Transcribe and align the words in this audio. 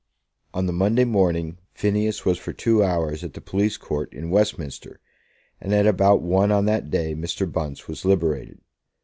On 0.55 0.65
the 0.65 0.73
Monday 0.73 1.03
morning 1.03 1.59
Phineas 1.75 2.25
was 2.25 2.39
for 2.39 2.53
two 2.53 2.83
hours 2.83 3.23
at 3.23 3.33
the 3.35 3.39
police 3.39 3.77
court 3.77 4.11
in 4.11 4.31
Westminster, 4.31 4.99
and 5.61 5.75
at 5.75 5.85
about 5.85 6.23
one 6.23 6.51
on 6.51 6.65
that 6.65 6.89
day 6.89 7.13
Mr. 7.13 7.45
Bunce 7.45 7.87
was 7.87 8.03
liberated. 8.03 8.61